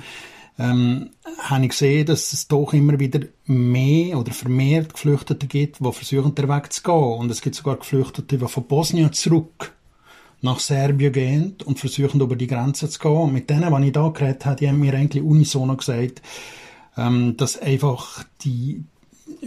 ähm, 0.58 1.10
habe 1.38 1.64
ich 1.64 1.70
gesehen, 1.70 2.06
dass 2.06 2.32
es 2.32 2.46
doch 2.46 2.72
immer 2.72 2.98
wieder 2.98 3.20
mehr 3.46 4.18
oder 4.18 4.32
vermehrt 4.32 4.94
Geflüchtete 4.94 5.46
gibt, 5.46 5.80
die 5.80 5.92
versuchen, 5.92 6.34
den 6.34 6.48
Weg 6.48 6.72
zu 6.72 6.82
gehen. 6.82 7.18
Und 7.18 7.30
es 7.30 7.40
gibt 7.40 7.56
sogar 7.56 7.76
Geflüchtete, 7.76 8.38
die 8.38 8.48
von 8.48 8.64
Bosnien 8.64 9.12
zurück 9.12 9.72
nach 10.42 10.60
Serbien 10.60 11.12
gehen 11.12 11.56
und 11.64 11.80
versuchen, 11.80 12.20
über 12.20 12.36
die 12.36 12.46
Grenze 12.46 12.88
zu 12.88 12.98
gehen. 12.98 13.16
Und 13.16 13.32
mit 13.32 13.50
denen, 13.50 13.74
die 13.74 13.86
ich 13.86 13.92
da 13.92 14.08
geredet 14.08 14.46
habe, 14.46 14.56
die 14.56 14.68
haben 14.68 14.78
mir 14.78 14.94
eigentlich 14.94 15.24
unisono 15.24 15.76
gesagt, 15.76 16.22
ähm, 16.96 17.36
dass 17.36 17.60
einfach 17.60 18.24
die, 18.42 18.84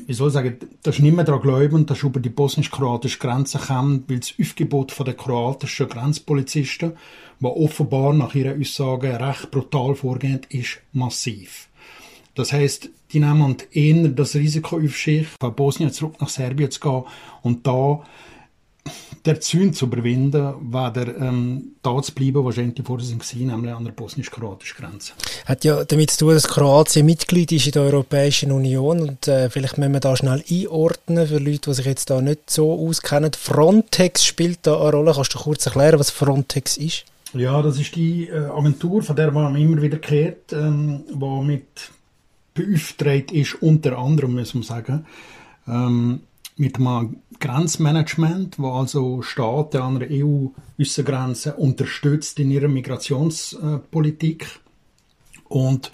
wie 0.06 0.14
soll 0.14 0.28
ich 0.28 0.34
sagen, 0.34 0.58
das 0.84 0.96
ist 0.96 1.02
nicht 1.02 1.16
mehr 1.16 1.26
daran 1.26 1.42
glauben, 1.42 1.86
dass 1.86 2.04
über 2.04 2.20
die 2.20 2.30
bosnisch-kroatische 2.30 3.20
Grenze 3.20 3.58
kommt, 3.60 4.10
weil 4.10 4.20
das 4.20 4.34
Aufgebot 4.40 4.94
der 5.06 5.14
kroatischen 5.14 5.90
Grenzpolizisten, 5.90 6.94
die 7.40 7.46
offenbar 7.46 8.14
nach 8.14 8.36
ihrer 8.36 8.60
Aussage 8.60 9.20
recht 9.20 9.52
brutal 9.52 9.96
vorgehen, 9.96 10.42
ist 10.50 10.80
massiv. 10.94 11.70
Das 12.36 12.54
heißt, 12.54 12.90
die 13.14 13.20
nehmen 13.20 13.56
eher 13.72 14.10
das 14.10 14.36
Risiko 14.36 14.78
auf 14.78 14.98
sich, 14.98 15.28
von 15.40 15.56
Bosnien 15.56 15.92
zurück 15.92 16.16
nach 16.20 16.30
Serbien 16.30 16.70
zu 16.70 16.80
gehen 16.80 17.04
und 17.42 17.66
da 17.66 18.04
der 19.28 19.42
Zünd 19.42 19.76
zu 19.76 19.86
überwinden, 19.86 20.54
weder 20.62 21.18
ähm, 21.18 21.76
da 21.84 22.02
zu 22.02 22.14
bleiben, 22.14 22.44
wo 22.44 22.52
sie 22.52 22.74
vorher 22.84 23.06
sind, 23.06 23.36
nämlich 23.36 23.74
an 23.74 23.86
der 23.86 23.92
bosnisch-kroatischen 23.92 24.78
Grenze. 24.78 25.14
Hat 25.46 25.64
ja 25.64 25.84
damit 25.84 26.12
zu 26.12 26.20
tun, 26.20 26.34
dass 26.34 26.48
Kroatien 26.48 27.06
Mitglied 27.06 27.52
ist 27.52 27.66
in 27.68 27.74
der 27.74 27.84
Europäischen 27.84 28.52
Union 28.52 29.02
und 29.02 29.28
äh, 29.28 29.50
vielleicht 29.50 29.78
müssen 29.78 29.94
wir 29.94 30.00
da 30.00 30.16
schnell 30.16 30.44
einordnen 30.50 31.28
für 31.28 31.38
Leute, 31.38 31.70
die 31.70 31.74
sich 31.74 31.86
jetzt 31.86 32.10
da 32.10 32.22
nicht 32.22 32.50
so 32.50 32.74
auskennen. 32.74 33.32
Frontex 33.38 34.26
spielt 34.26 34.60
da 34.64 34.80
eine 34.80 34.92
Rolle. 34.92 35.14
Kannst 35.14 35.34
du 35.34 35.40
kurz 35.40 35.66
erklären, 35.66 36.00
was 36.00 36.10
Frontex 36.10 36.78
ist? 36.78 37.06
Ja, 37.34 37.62
das 37.62 37.80
ist 37.80 37.96
die 37.96 38.28
äh, 38.28 38.46
Agentur, 38.46 39.04
von 39.04 39.16
der 39.16 39.32
man 39.32 39.56
immer 39.56 39.82
wieder 39.82 39.98
kehrt, 39.98 40.54
ähm, 40.54 41.04
die 41.10 41.46
mit 41.46 41.66
beauftragt 42.54 43.32
ist, 43.32 43.62
unter 43.62 43.98
anderem, 43.98 44.36
muss 44.36 44.54
man 44.54 44.64
sagen, 44.64 45.06
ähm, 45.68 46.22
mit 46.58 46.78
einem 46.78 47.18
Grenzmanagement, 47.40 48.60
wo 48.60 48.72
also 48.72 49.22
Staaten 49.22 49.78
an 49.78 50.00
der 50.00 50.10
EU-Aussengrenze 50.12 51.56
unterstützt 51.56 52.40
in 52.40 52.52
ihrer 52.52 52.68
Migrationspolitik. 52.68 54.48
Und 55.48 55.92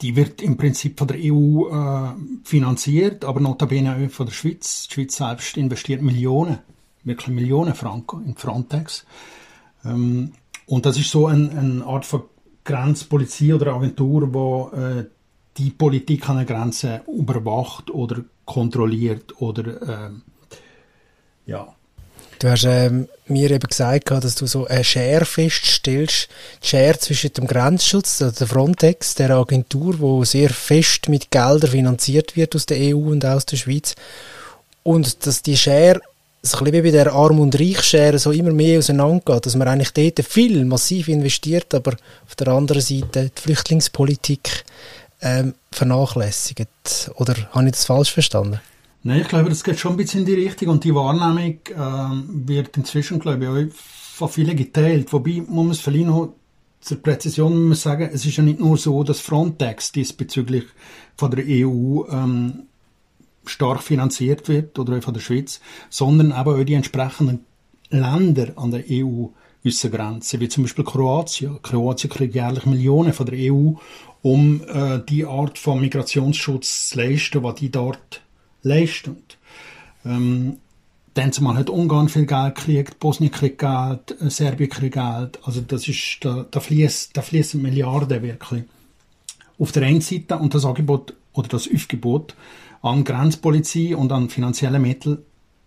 die 0.00 0.16
wird 0.16 0.42
im 0.42 0.56
Prinzip 0.56 0.98
von 0.98 1.08
der 1.08 1.18
EU 1.20 1.68
äh, 1.68 2.14
finanziert, 2.44 3.24
aber 3.24 3.40
notabene 3.40 3.94
auch 3.94 4.10
von 4.10 4.26
der 4.26 4.32
Schweiz. 4.32 4.88
Die 4.88 4.94
Schweiz 4.94 5.16
selbst 5.16 5.56
investiert 5.56 6.02
Millionen, 6.02 6.58
wirklich 7.04 7.34
Millionen 7.34 7.74
Franken 7.74 8.24
in 8.26 8.34
Frontex. 8.36 9.06
Ähm, 9.84 10.32
und 10.66 10.86
das 10.86 10.98
ist 10.98 11.10
so 11.10 11.26
eine, 11.26 11.50
eine 11.50 11.84
Art 11.84 12.06
von 12.06 12.22
Grenzpolizei 12.64 13.54
oder 13.54 13.74
Agentur, 13.74 14.32
wo 14.32 14.70
äh, 14.74 15.04
die 15.56 15.70
Politik 15.70 16.28
an 16.28 16.36
der 16.36 16.46
Grenze 16.46 17.02
überwacht 17.06 17.90
oder 17.90 18.24
kontrolliert 18.44 19.40
oder 19.40 20.06
ähm, 20.06 20.22
ja. 21.46 21.74
Du 22.40 22.50
hast 22.50 22.64
ähm, 22.64 23.08
mir 23.26 23.50
eben 23.50 23.68
gesagt, 23.68 24.10
dass 24.10 24.34
du 24.34 24.46
so 24.46 24.66
eine 24.66 24.84
Schere 24.84 25.24
feststellst, 25.24 26.28
die 26.62 26.66
Schere 26.66 26.98
zwischen 26.98 27.32
dem 27.32 27.46
Grenzschutz, 27.46 28.20
also 28.20 28.36
der 28.36 28.46
Frontex, 28.46 29.14
der 29.14 29.30
Agentur, 29.30 29.98
wo 30.00 30.24
sehr 30.24 30.50
fest 30.50 31.08
mit 31.08 31.30
Geldern 31.30 31.70
finanziert 31.70 32.36
wird 32.36 32.54
aus 32.54 32.66
der 32.66 32.78
EU 32.94 33.10
und 33.10 33.24
aus 33.24 33.46
der 33.46 33.56
Schweiz, 33.56 33.94
und 34.82 35.26
dass 35.26 35.42
die 35.42 35.56
Schere 35.56 36.00
so 36.42 36.58
ein 36.58 36.64
bisschen 36.64 36.84
wie 36.84 36.90
bei 36.90 37.04
der 37.04 37.12
Arm- 37.12 37.40
und 37.40 37.58
Reichschere 37.58 38.18
so 38.18 38.30
immer 38.30 38.52
mehr 38.52 38.78
auseinandergeht, 38.78 39.46
dass 39.46 39.56
man 39.56 39.68
eigentlich 39.68 39.92
dort 39.92 40.26
viel 40.26 40.64
massiv 40.66 41.08
investiert, 41.08 41.72
aber 41.74 41.92
auf 42.26 42.34
der 42.34 42.48
anderen 42.48 42.82
Seite 42.82 43.30
die 43.34 43.40
Flüchtlingspolitik 43.40 44.64
ähm, 45.24 45.54
vernachlässigt. 45.72 47.10
Oder 47.16 47.34
habe 47.50 47.64
ich 47.64 47.72
das 47.72 47.86
falsch 47.86 48.12
verstanden? 48.12 48.60
Nein, 49.02 49.22
ich 49.22 49.28
glaube, 49.28 49.48
das 49.48 49.64
geht 49.64 49.78
schon 49.78 49.92
ein 49.92 49.96
bisschen 49.96 50.20
in 50.20 50.26
die 50.26 50.34
Richtung 50.34 50.68
und 50.68 50.84
die 50.84 50.94
Wahrnehmung 50.94 51.58
ähm, 51.76 52.42
wird 52.46 52.76
inzwischen, 52.76 53.18
glaube 53.18 53.44
ich, 53.44 53.50
auch 53.50 53.74
von 53.74 54.28
vielen 54.28 54.56
geteilt. 54.56 55.12
Wobei, 55.12 55.42
muss 55.46 55.48
man 55.48 55.70
es 55.70 55.80
vielleicht 55.80 56.06
noch 56.06 56.34
zur 56.80 57.02
Präzision 57.02 57.68
muss 57.68 57.82
sagen, 57.82 58.10
es 58.12 58.26
ist 58.26 58.36
ja 58.36 58.44
nicht 58.44 58.60
nur 58.60 58.76
so, 58.76 59.02
dass 59.02 59.20
Frontex 59.20 59.92
diesbezüglich 59.92 60.64
von 61.16 61.30
der 61.30 61.44
EU 61.48 62.04
ähm, 62.10 62.64
stark 63.46 63.82
finanziert 63.82 64.48
wird 64.48 64.78
oder 64.78 65.00
von 65.00 65.14
der 65.14 65.20
Schweiz, 65.20 65.60
sondern 65.88 66.32
aber 66.32 66.56
auch 66.56 66.64
die 66.64 66.74
entsprechenden 66.74 67.46
Länder 67.88 68.52
an 68.56 68.70
der 68.70 68.84
EU 68.90 69.28
Außengrenzen, 69.66 70.40
wie 70.40 70.48
zum 70.48 70.64
Beispiel 70.64 70.84
Kroatien. 70.84 71.58
Kroatien 71.62 72.10
kriegt 72.10 72.34
jährlich 72.34 72.66
Millionen 72.66 73.14
von 73.14 73.26
der 73.26 73.38
EU, 73.50 73.72
um 74.24 74.62
äh, 74.66 75.00
die 75.06 75.26
Art 75.26 75.58
von 75.58 75.82
Migrationsschutz 75.82 76.88
zu 76.88 76.98
leisten, 76.98 77.42
was 77.42 77.56
die 77.56 77.70
dort 77.70 78.22
leisten. 78.62 79.18
Ähm, 80.02 80.56
dann 81.12 81.30
zumal 81.30 81.56
hat 81.56 81.68
Ungarn 81.68 82.08
viel 82.08 82.24
Geld 82.24 82.54
gekriegt, 82.54 82.98
Bosnien 83.00 83.30
kriegt 83.30 83.58
Geld, 83.58 84.18
äh, 84.22 84.30
Serbien 84.30 84.70
kriegt 84.70 84.94
Geld. 84.94 85.38
Also 85.42 85.60
das 85.60 85.86
ist, 85.88 86.20
da, 86.22 86.46
da 86.50 86.60
fließen 86.60 87.10
da 87.12 87.20
fließen 87.20 87.60
Milliarden 87.60 88.22
wirklich. 88.22 88.64
Auf 89.58 89.72
der 89.72 89.82
einen 89.82 90.00
Seite 90.00 90.38
und 90.38 90.54
das 90.54 90.64
Angebot 90.64 91.12
oder 91.34 91.48
das 91.48 91.68
Aufgebot 91.70 92.34
an 92.80 93.04
Grenzpolizei 93.04 93.94
und 93.94 94.10
an 94.10 94.30
finanziellen 94.30 94.80
Mitteln 94.80 95.18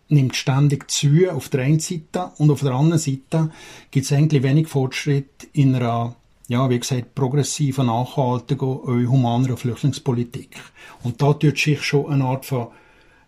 nimmt 0.10 0.36
ständig 0.36 0.90
zu 0.90 1.30
auf 1.30 1.50
der 1.50 1.62
einen 1.62 1.80
Seite 1.80 2.32
und 2.40 2.50
auf 2.50 2.62
der 2.62 2.72
anderen 2.72 3.00
Seite 3.00 3.52
gibt 3.92 4.08
es 4.08 4.12
eigentlich 4.12 4.42
wenig 4.42 4.68
Fortschritt 4.68 5.48
in 5.54 5.76
einer, 5.76 6.16
ja, 6.48 6.70
wie 6.70 6.80
gesagt, 6.80 7.14
progressiven, 7.14 7.88
nachhaltigen, 7.88 9.10
humaneren 9.10 9.58
Flüchtlingspolitik. 9.58 10.58
Und 11.04 11.22
da 11.22 11.34
tut 11.34 11.58
sich 11.58 11.82
schon 11.84 12.12
eine 12.12 12.24
Art 12.24 12.46
von 12.46 12.68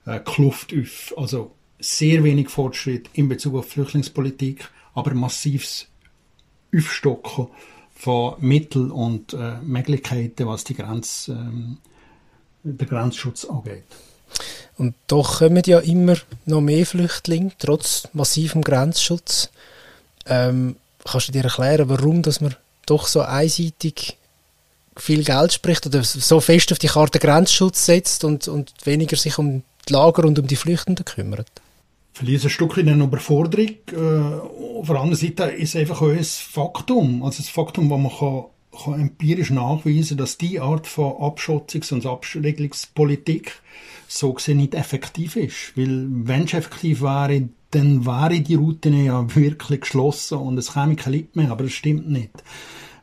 äh, 0.06 0.20
Kluft 0.20 0.74
auf. 0.74 1.14
Also 1.18 1.52
sehr 1.80 2.24
wenig 2.24 2.50
Fortschritt 2.50 3.10
in 3.14 3.30
Bezug 3.30 3.56
auf 3.56 3.70
Flüchtlingspolitik, 3.70 4.70
aber 4.94 5.14
massives 5.14 5.88
Aufstocken 6.76 7.48
von 7.96 8.36
Mitteln 8.40 8.92
und 8.92 9.34
äh, 9.34 9.58
Möglichkeiten, 9.62 10.48
was 10.48 10.64
die 10.64 10.76
Grenz, 10.76 11.28
ähm, 11.28 11.78
der 12.64 12.88
Grenzschutz 12.88 13.46
angeht. 13.46 13.84
Und 14.78 14.96
doch 15.08 15.40
kommen 15.40 15.64
ja 15.66 15.80
immer 15.80 16.16
noch 16.46 16.62
mehr 16.62 16.86
Flüchtlinge, 16.86 17.52
trotz 17.60 18.08
massivem 18.14 18.62
Grenzschutz. 18.62 19.50
Ähm, 20.26 20.78
kannst 21.04 21.30
du 21.30 21.32
dir 21.34 21.44
erklären, 21.44 21.90
warum 21.90 22.22
dass 22.22 22.40
man 22.40 22.56
doch 22.89 23.08
so 23.08 23.22
einseitig 23.22 24.17
viel 24.98 25.24
Geld 25.24 25.53
spricht 25.53 25.86
oder 25.86 26.03
so 26.03 26.39
fest 26.39 26.72
auf 26.72 26.79
die 26.79 26.88
Karte 26.88 27.19
Grenzschutz 27.19 27.86
setzt 27.86 28.24
und, 28.24 28.48
und 28.48 28.74
weniger 28.84 29.15
sich 29.15 29.38
um 29.38 29.63
die 29.88 29.93
Lager 29.93 30.25
und 30.25 30.38
um 30.39 30.48
die 30.48 30.55
Flüchtenden 30.55 31.05
kümmert? 31.05 31.48
Vielleicht 32.13 32.43
ein 32.43 32.50
Stück 32.50 32.77
eine 32.77 33.01
Überforderung. 33.01 33.75
Äh, 33.91 34.79
auf 34.79 34.88
der 34.88 34.98
anderen 34.98 35.15
Seite 35.15 35.43
ist 35.43 35.75
einfach 35.75 36.01
auch 36.01 36.10
ein 36.10 36.24
Faktum. 36.24 37.24
Also 37.24 37.41
das 37.41 37.50
Faktum, 37.50 37.89
das 37.89 38.00
man 38.00 38.12
kann, 38.12 38.43
kann 38.84 39.00
empirisch 39.00 39.51
nachweisen 39.51 40.10
kann, 40.10 40.17
dass 40.17 40.38
die 40.38 40.60
Art 40.60 40.86
von 40.86 41.13
Abschotzungs- 41.13 41.93
und 41.93 42.05
Abschreckungspolitik 42.05 43.62
so 44.08 44.34
gesehen 44.34 44.58
nicht 44.58 44.75
effektiv 44.75 45.38
ist. 45.38 45.77
Weil 45.77 46.08
wenn 46.10 46.43
es 46.43 46.53
effektiv 46.53 47.01
wäre, 47.01 47.48
dann 47.72 48.06
wäre 48.06 48.42
die 48.42 48.56
Route 48.56 48.90
ja 48.90 49.36
wirklich 49.36 49.82
geschlossen 49.82 50.40
und 50.40 50.58
es 50.58 50.74
käme 50.74 50.96
kein 50.96 51.14
Leute 51.14 51.30
mehr, 51.34 51.52
aber 51.52 51.64
das 51.64 51.74
stimmt 51.74 52.10
nicht. 52.10 52.32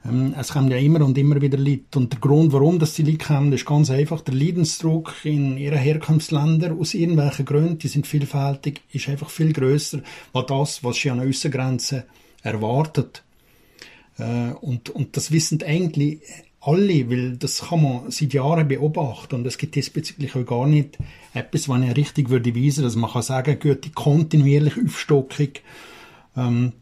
Ähm, 0.05 0.35
es 0.39 0.53
kommen 0.53 0.71
ja 0.71 0.77
immer 0.77 1.05
und 1.05 1.17
immer 1.19 1.41
wieder 1.41 1.59
Leute. 1.59 1.99
Und 1.99 2.13
der 2.13 2.21
Grund, 2.21 2.53
warum 2.53 2.79
das 2.79 2.95
die 2.95 3.03
Leute 3.03 3.25
kommen, 3.27 3.53
ist 3.53 3.67
ganz 3.67 3.91
einfach. 3.91 4.21
Der 4.21 4.35
Leidensdruck 4.35 5.15
in 5.25 5.57
ihren 5.57 5.79
Herkunftsländern, 5.79 6.79
aus 6.79 6.95
irgendwelchen 6.95 7.45
Gründen, 7.45 7.79
die 7.79 7.89
sind 7.89 8.07
vielfältig, 8.07 8.83
ist 8.93 9.09
einfach 9.09 9.31
viel 9.31 9.53
grösser, 9.53 10.01
als 10.33 10.47
das, 10.47 10.85
was 10.85 10.97
sie 10.97 11.11
an 11.11 11.19
der 11.19 11.29
Aussengrenze 11.29 12.05
erwartet. 12.43 13.23
Äh, 14.19 14.51
und, 14.61 14.91
und 14.91 15.17
das 15.17 15.31
wissen 15.31 15.63
eigentlich 15.63 16.21
alle, 16.67 17.09
weil 17.11 17.37
das 17.37 17.69
kann 17.69 17.83
man 17.83 18.11
seit 18.11 18.35
Jahren 18.35 18.67
beobachten 18.67 19.37
und 19.37 19.47
es 19.47 19.57
gibt 19.57 19.77
diesbezüglich 19.77 20.35
auch 20.35 20.45
gar 20.45 20.67
nicht 20.67 20.99
etwas, 21.33 21.69
was 21.69 21.83
ich 21.83 21.97
richtig 21.97 22.29
würde 22.29 22.55
weisen, 22.57 22.83
dass 22.83 22.97
man 22.97 23.11
kann 23.11 23.23
sagen, 23.23 23.59
gut, 23.59 23.85
die 23.85 23.93
kontinuierliche 23.93 24.83
Aufstockung 24.85 25.51
ähm, 26.37 26.73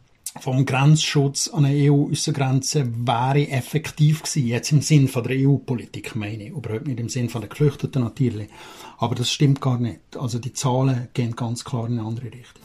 vom 0.41 0.65
Grenzschutz 0.67 1.49
an 1.49 1.65
der 1.65 1.93
EU-Aussengrenze 1.93 2.87
wäre 3.07 3.49
effektiv 3.49 4.23
gewesen, 4.23 4.47
jetzt 4.47 4.73
im 4.73 4.81
Sinn 4.81 5.07
von 5.07 5.23
der 5.23 5.37
EU-Politik 5.39 6.17
meine 6.17 6.45
ich, 6.45 6.51
überhaupt 6.51 6.89
nicht 6.89 6.99
im 6.99 7.09
Sinn 7.09 7.29
von 7.29 7.41
der 7.43 7.51
Geflüchteten 7.51 8.03
natürlich. 8.03 8.49
Aber 8.99 9.15
das 9.15 9.31
stimmt 9.31 9.61
gar 9.61 9.79
nicht. 9.79 10.01
Also 10.17 10.39
die 10.39 10.53
Zahlen 10.53 11.09
gehen 11.15 11.37
ganz 11.37 11.65
klar 11.65 11.87
in 11.87 11.99
eine 11.99 12.09
andere 12.09 12.27
Richtung. 12.27 12.63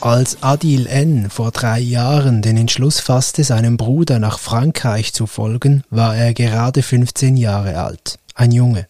Als 0.00 0.42
Adil 0.42 0.86
N. 0.86 1.28
vor 1.28 1.50
drei 1.50 1.78
Jahren 1.78 2.40
den 2.40 2.56
Entschluss 2.56 3.00
fasste, 3.00 3.44
seinem 3.44 3.76
Bruder 3.76 4.18
nach 4.18 4.38
Frankreich 4.38 5.12
zu 5.12 5.26
folgen, 5.26 5.84
war 5.90 6.16
er 6.16 6.32
gerade 6.32 6.82
15 6.82 7.36
Jahre 7.36 7.78
alt. 7.78 8.18
Ein 8.34 8.50
Junge. 8.50 8.86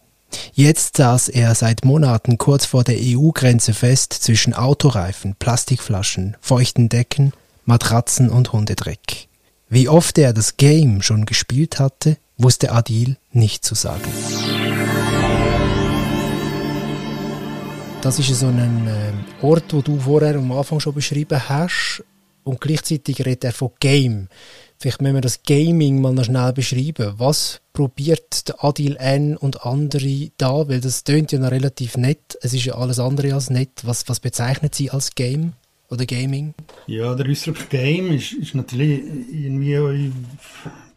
Jetzt 0.53 0.99
saß 0.99 1.29
er 1.31 1.57
seit 1.57 1.85
Monaten 1.85 2.39
kurz 2.39 2.65
vor 2.65 2.85
der 2.85 2.95
EU-Grenze 2.97 3.75
fest 3.75 4.13
zwischen 4.13 4.55
Autoreifen, 4.55 5.35
Plastikflaschen, 5.37 6.37
feuchten 6.41 6.89
Decken, 6.89 7.33
Matratzen 7.65 8.31
und 8.31 8.53
Hundedreck. 8.53 9.27
Wie 9.69 9.89
oft 9.89 10.17
er 10.17 10.33
das 10.33 10.59
Game 10.59 11.03
schon 11.03 11.27
gespielt 11.27 11.81
hatte, 11.81 12.19
wusste 12.39 12.71
Adil 12.71 13.17
nicht 13.33 13.65
zu 13.65 13.75
sagen. 13.75 14.13
Das 18.03 18.19
ist 18.19 18.35
so 18.35 18.47
ein 18.47 18.87
äh, 18.89 19.45
Ort, 19.45 19.75
wo 19.75 19.83
du 19.83 19.99
vorher 19.99 20.37
am 20.37 20.51
Anfang 20.53 20.81
schon 20.81 20.95
beschrieben 20.95 21.39
hast 21.51 22.03
und 22.45 22.59
gleichzeitig 22.59 23.21
redet 23.27 23.45
er 23.45 23.53
von 23.53 23.73
Game. 23.79 24.29
Vielleicht 24.79 25.03
müssen 25.03 25.17
wir 25.17 25.21
das 25.21 25.43
Gaming 25.43 26.01
mal 26.01 26.15
noch 26.15 26.25
schnell 26.25 26.55
beschreiben. 26.55 27.13
Was 27.19 27.61
probiert 27.75 28.49
der 28.49 28.65
Adil 28.65 28.97
N 28.97 29.37
und 29.37 29.67
andere 29.67 30.31
da? 30.39 30.67
Weil 30.67 30.81
das 30.81 31.05
tönt 31.05 31.31
ja 31.33 31.39
noch 31.39 31.51
relativ 31.51 31.99
nett. 31.99 32.39
Es 32.41 32.55
ist 32.55 32.65
ja 32.65 32.75
alles 32.75 32.99
andere 32.99 33.35
als 33.35 33.51
nett. 33.51 33.83
Was, 33.83 34.09
was 34.09 34.19
bezeichnet 34.19 34.75
sie 34.75 34.91
als 34.91 35.15
Game 35.15 35.53
oder 35.91 36.07
Gaming? 36.07 36.55
Ja, 36.87 37.15
der 37.15 37.31
Ausdruck 37.31 37.69
Game 37.69 38.13
ist, 38.13 38.33
ist 38.33 38.55
natürlich 38.55 39.03
irgendwie 39.31 39.77
ein 39.77 40.15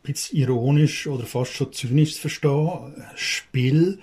bisschen 0.02 0.40
ironisch 0.40 1.08
oder 1.08 1.26
fast 1.26 1.52
schon 1.52 1.74
zynisch 1.74 2.14
zu 2.16 2.22
verstehen. 2.22 3.04
Spiel, 3.16 4.00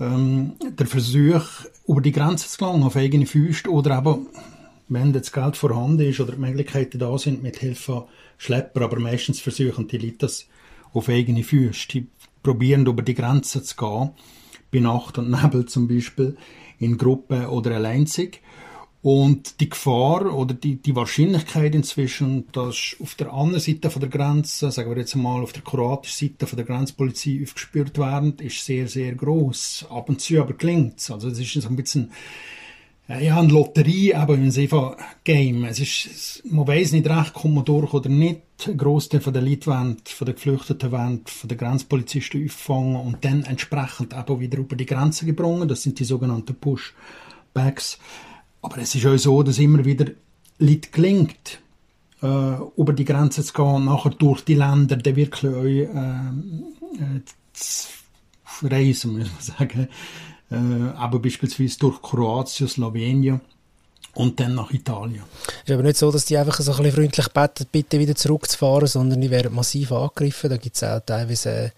ähm, 0.00 0.54
der 0.60 0.86
Versuch, 0.86 1.44
über 1.86 2.00
die 2.00 2.12
Grenze 2.12 2.48
zu 2.48 2.58
gelangen, 2.58 2.82
auf 2.82 2.96
eigene 2.96 3.26
Füße 3.26 3.68
oder 3.68 3.98
eben, 3.98 4.26
wenn 4.88 5.12
das 5.12 5.32
Geld 5.32 5.56
vorhanden 5.56 6.08
ist 6.08 6.20
oder 6.20 6.32
die 6.32 6.40
Möglichkeiten 6.40 6.98
da 6.98 7.16
sind, 7.18 7.42
mit 7.42 7.58
Hilfe 7.58 8.06
Schlepper, 8.36 8.82
aber 8.82 8.98
meistens 8.98 9.40
versuchen 9.40 9.88
die 9.88 9.98
Leute 9.98 10.18
das 10.18 10.46
auf 10.92 11.08
eigene 11.08 11.42
Füße. 11.42 11.88
Die 11.88 12.06
probieren 12.42 12.86
über 12.86 13.02
die 13.02 13.14
Grenzen 13.14 13.62
zu 13.64 13.76
gehen, 13.76 14.10
bei 14.70 14.80
Nacht 14.80 15.18
und 15.18 15.30
Nebel 15.30 15.66
zum 15.66 15.88
Beispiel, 15.88 16.36
in 16.78 16.98
Gruppen 16.98 17.46
oder 17.46 17.76
alleinzig. 17.76 18.40
Und 19.04 19.60
die 19.60 19.68
Gefahr 19.68 20.34
oder 20.34 20.54
die, 20.54 20.76
die 20.76 20.96
Wahrscheinlichkeit 20.96 21.74
inzwischen, 21.74 22.50
dass 22.52 22.96
auf 23.02 23.14
der 23.16 23.34
anderen 23.34 23.60
Seite 23.60 23.90
von 23.90 24.00
der 24.00 24.08
Grenze, 24.08 24.70
sagen 24.70 24.88
wir 24.88 24.96
jetzt 24.96 25.14
mal 25.14 25.42
auf 25.42 25.52
der 25.52 25.60
kroatischen 25.60 26.30
Seite 26.30 26.46
von 26.46 26.56
der 26.56 26.64
Grenzpolizei 26.64 27.40
aufgespürt 27.42 27.98
werden, 27.98 28.38
ist 28.38 28.64
sehr, 28.64 28.88
sehr 28.88 29.14
groß. 29.14 29.88
Ab 29.90 30.08
und 30.08 30.22
zu 30.22 30.40
aber 30.40 30.54
klingt 30.54 31.06
Also 31.10 31.28
es 31.28 31.38
ist 31.38 31.52
so 31.52 31.68
ein 31.68 31.76
bisschen 31.76 32.12
ja, 33.06 33.38
eine 33.38 33.52
Lotterie, 33.52 34.14
aber 34.14 34.36
im 34.36 34.50
Sinne 34.50 34.68
von 34.68 34.96
Game. 35.22 35.66
Es 35.66 35.80
ist, 35.80 36.42
man 36.50 36.66
weiß 36.66 36.92
nicht 36.92 37.06
recht, 37.06 37.34
kommt 37.34 37.56
man 37.56 37.64
durch 37.66 37.92
oder 37.92 38.08
nicht. 38.08 38.40
Ein 38.66 38.78
Grossteil 38.78 39.20
von 39.20 39.34
den 39.34 39.44
Leuten 39.44 39.98
von 40.06 40.24
den 40.24 40.34
Geflüchteten 40.34 40.90
wollen, 40.90 41.20
von 41.26 41.48
den 41.48 41.58
Grenzpolizisten 41.58 42.46
auffangen 42.46 42.96
und 42.96 43.22
dann 43.22 43.42
entsprechend 43.42 44.14
eben 44.14 44.40
wieder 44.40 44.56
über 44.56 44.76
die 44.76 44.86
Grenze 44.86 45.26
gebracht. 45.26 45.70
Das 45.70 45.82
sind 45.82 45.98
die 45.98 46.04
sogenannten 46.04 46.54
Pushbacks. 46.54 47.98
Aber 48.64 48.78
es 48.78 48.94
ist 48.94 49.06
auch 49.06 49.16
so, 49.16 49.42
dass 49.42 49.58
immer 49.58 49.84
wieder 49.84 50.06
Leute 50.58 50.88
gelingt, 50.90 51.60
äh, 52.22 52.56
über 52.76 52.92
die 52.92 53.04
Grenze 53.04 53.44
zu 53.44 53.52
gehen, 53.52 53.84
nachher 53.84 54.10
durch 54.10 54.42
die 54.42 54.54
Länder 54.54 54.96
dann 54.96 55.16
wirklich 55.16 55.50
auch, 55.52 55.64
äh, 55.64 55.82
äh, 55.82 57.22
zu 57.52 58.66
reisen, 58.66 59.18
muss 59.18 59.30
man 59.30 59.56
sagen 59.58 59.88
äh, 60.50 60.96
aber 60.96 61.18
beispielsweise 61.18 61.78
durch 61.78 62.00
Kroatien, 62.02 62.68
Slowenien 62.68 63.40
und 64.14 64.38
dann 64.38 64.54
nach 64.54 64.70
Italien. 64.70 65.22
Es 65.64 65.70
ist 65.70 65.74
aber 65.74 65.82
nicht 65.82 65.96
so, 65.96 66.10
dass 66.10 66.24
die 66.26 66.36
einfach 66.36 66.60
so 66.60 66.72
ein 66.72 66.76
bisschen 66.78 66.94
freundlich 66.94 67.28
beten, 67.28 67.66
bitte 67.70 67.98
wieder 67.98 68.14
zurückzufahren, 68.14 68.86
sondern 68.86 69.20
die 69.20 69.30
werden 69.30 69.54
massiv 69.54 69.92
angegriffen. 69.92 70.50
Da 70.50 70.56
gibt 70.56 70.76
es 70.76 70.84
auch 70.84 71.00
teilweise 71.00 71.50
äh, 71.50 71.70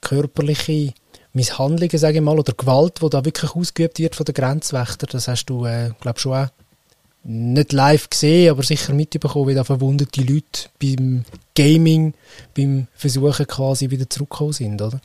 körperliche 0.00 0.92
Misshandlungen, 1.32 1.98
sage 1.98 2.18
ich 2.18 2.24
mal, 2.24 2.38
oder 2.38 2.52
Gewalt, 2.52 3.00
die 3.02 3.08
da 3.08 3.24
wirklich 3.24 3.54
ausgeübt 3.54 3.98
wird 3.98 4.16
von 4.16 4.24
den 4.24 4.34
Grenzwächtern. 4.34 5.08
Das 5.12 5.28
hast 5.28 5.46
du, 5.46 5.64
äh, 5.64 5.90
glaube 6.00 6.18
schon 6.18 6.34
auch 6.34 6.48
nicht 7.22 7.72
live 7.72 8.08
gesehen, 8.08 8.50
aber 8.50 8.62
sicher 8.62 8.94
mitbekommen, 8.94 9.48
wie 9.48 9.54
da 9.54 9.64
verwundete 9.64 10.22
Leute 10.22 10.70
beim 10.80 11.24
Gaming, 11.54 12.14
beim 12.56 12.86
Versuchen 12.94 13.46
quasi 13.46 13.90
wieder 13.90 14.08
zurückgekommen 14.08 14.52
sind, 14.52 14.80
oder? 14.80 15.00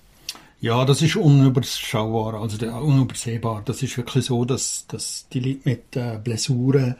Ja, 0.62 0.86
das 0.86 1.02
ist 1.02 1.18
unüberschaubar, 1.18 2.42
also 2.42 2.66
unübersehbar. 2.66 3.62
Das 3.66 3.84
ist 3.84 3.98
wirklich 3.98 4.26
so, 4.26 4.46
dass, 4.46 4.86
dass 4.88 5.28
die 5.32 5.42
Leute 5.42 5.60
mit 5.66 5.96
äh, 5.96 6.18
Blessuren 6.24 6.96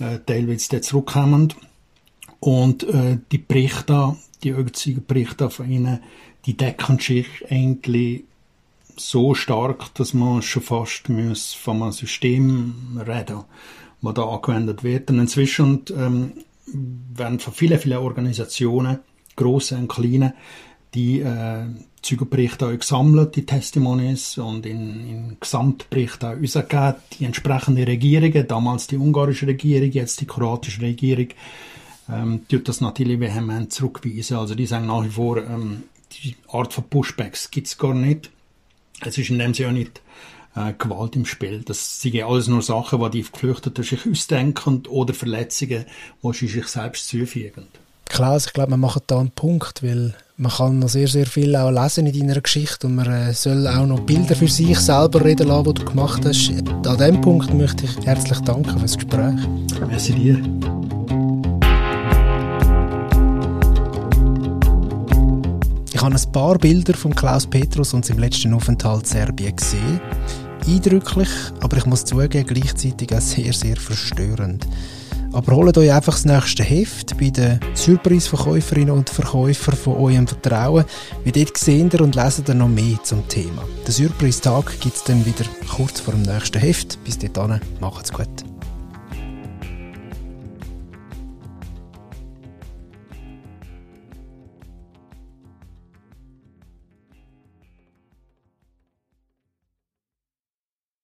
äh, 0.00 0.18
teilweise 0.24 0.80
zurückkommen 0.80 1.52
und 2.40 2.82
äh, 2.84 3.18
die 3.30 3.38
Berichte, 3.38 4.16
die 4.42 4.52
Berichte 4.52 5.50
von 5.50 5.70
ihnen, 5.70 6.00
die 6.46 6.56
decken 6.56 6.98
sich 6.98 7.26
eigentlich 7.50 8.24
so 8.96 9.34
stark, 9.34 9.94
dass 9.94 10.14
man 10.14 10.42
schon 10.42 10.62
fast 10.62 11.08
muss 11.08 11.54
von 11.54 11.82
einem 11.82 11.92
System 11.92 13.00
reden, 13.06 13.44
das 14.02 14.14
da 14.14 14.24
angewendet 14.24 14.84
wird. 14.84 15.10
Und 15.10 15.20
inzwischen 15.20 15.84
ähm, 15.96 16.32
werden 16.66 17.38
von 17.38 17.52
vielen, 17.52 17.78
vielen 17.78 17.98
Organisationen, 17.98 18.98
grossen 19.36 19.82
und 19.82 19.88
kleinen, 19.88 20.32
die 20.94 21.20
äh, 21.20 21.66
Zeugenberichte 22.02 22.66
auch 22.66 22.78
gesammelt, 22.78 23.36
die 23.36 23.44
Testimonies, 23.44 24.38
und 24.38 24.64
in, 24.64 25.06
in 25.08 25.36
Gesamtbericht 25.40 26.24
auch 26.24 26.36
rausgegeben. 26.36 26.94
Die 27.12 27.24
entsprechenden 27.24 27.84
Regierungen, 27.84 28.46
damals 28.46 28.86
die 28.86 28.96
ungarische 28.96 29.46
Regierung, 29.46 29.90
jetzt 29.90 30.20
die 30.20 30.26
kroatische 30.26 30.82
Regierung, 30.82 31.28
ähm, 32.08 32.42
tut 32.48 32.68
das 32.68 32.80
natürlich 32.80 33.20
vehement 33.20 33.72
zurückweisen. 33.72 34.36
Also 34.36 34.54
die 34.54 34.66
sagen 34.66 34.86
nach 34.86 35.04
wie 35.04 35.10
vor, 35.10 35.38
ähm, 35.38 35.82
die 36.12 36.36
Art 36.48 36.72
von 36.72 36.84
Pushbacks 36.84 37.50
gibt 37.50 37.66
es 37.66 37.76
gar 37.76 37.94
nicht. 37.94 38.30
Es 39.04 39.18
ist 39.18 39.30
in 39.30 39.38
dem 39.38 39.54
Sinne 39.54 39.68
auch 39.68 39.72
nicht 39.72 40.00
äh, 40.56 40.72
Gewalt 40.78 41.16
im 41.16 41.26
Spiel. 41.26 41.62
Das 41.64 42.00
sind 42.00 42.20
alles 42.22 42.48
nur 42.48 42.62
Sachen, 42.62 43.00
die 43.00 43.22
die 43.22 43.30
Geflüchteten 43.30 43.84
sich 43.84 44.06
ausdenken 44.06 44.86
oder 44.88 45.14
Verletzungen, 45.14 45.84
die 46.22 46.32
sie 46.32 46.48
sich 46.48 46.66
selbst 46.66 47.08
zufügen. 47.08 47.68
Klar, 48.08 48.32
also 48.32 48.46
ich 48.48 48.52
glaube, 48.52 48.70
man 48.70 48.80
macht 48.80 49.04
da 49.08 49.18
einen 49.18 49.30
Punkt, 49.30 49.82
weil 49.82 50.14
man 50.36 50.52
kann 50.52 50.78
noch 50.78 50.88
sehr, 50.88 51.08
sehr 51.08 51.26
viel 51.26 51.56
auch 51.56 51.70
lesen 51.70 52.06
in 52.06 52.20
deiner 52.20 52.40
Geschichte 52.40 52.86
und 52.86 52.94
man 52.94 53.10
äh, 53.10 53.32
soll 53.32 53.66
auch 53.66 53.86
noch 53.86 54.00
Bilder 54.00 54.36
für 54.36 54.48
sich 54.48 54.78
selber 54.78 55.24
reden 55.24 55.48
lassen, 55.48 55.74
die 55.74 55.82
du 55.82 55.84
gemacht 55.84 56.24
hast. 56.24 56.50
An 56.50 56.98
diesem 56.98 57.20
Punkt 57.20 57.52
möchte 57.52 57.84
ich 57.84 58.06
herzlich 58.06 58.38
danken 58.40 58.70
für 58.70 58.80
das 58.80 58.96
Gespräch. 58.96 59.40
Merci 59.88 60.12
dir. 60.14 60.95
Habe 66.06 66.14
ein 66.14 66.32
paar 66.32 66.58
Bilder 66.58 66.94
von 66.94 67.14
Klaus 67.14 67.48
Petrus 67.48 67.92
und 67.92 68.04
seinem 68.04 68.20
letzten 68.20 68.54
Aufenthalt 68.54 69.02
in 69.02 69.08
Serbien 69.08 69.56
gesehen. 69.56 70.00
Eindrücklich, 70.64 71.28
aber 71.60 71.76
ich 71.78 71.86
muss 71.86 72.04
zugeben, 72.04 72.46
gleichzeitig 72.46 73.12
auch 73.12 73.20
sehr, 73.20 73.52
sehr 73.52 73.76
verstörend. 73.76 74.66
Aber 75.32 75.56
holt 75.56 75.76
euch 75.76 75.92
einfach 75.92 76.14
das 76.14 76.24
nächste 76.24 76.62
Heft 76.62 77.18
bei 77.18 77.30
den 77.30 77.58
Surprise-Verkäuferinnen 77.74 78.94
und 78.94 79.10
Verkäufern 79.10 79.76
von 79.76 79.96
eurem 79.96 80.28
Vertrauen. 80.28 80.84
Wie 81.24 81.32
dort 81.32 81.58
seht 81.58 81.92
ihr 81.92 82.00
und 82.00 82.14
leset 82.14 82.48
ihr 82.48 82.54
noch 82.54 82.68
mehr 82.68 83.02
zum 83.02 83.26
Thema. 83.26 83.64
Den 83.86 83.92
Surprise-Tag 83.92 84.78
gibt 84.80 84.96
es 84.96 85.04
dann 85.04 85.26
wieder 85.26 85.44
kurz 85.68 86.00
vor 86.00 86.14
dem 86.14 86.22
nächsten 86.22 86.60
Heft. 86.60 87.02
Bis 87.04 87.18
dahin, 87.18 87.60
macht's 87.80 88.12
gut. 88.12 88.45